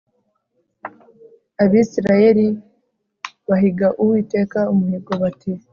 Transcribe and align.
Abisirayeli 1.63 2.47
bahiga 3.49 3.87
Uwiteka 4.01 4.59
umuhigo 4.73 5.11
bati 5.21 5.51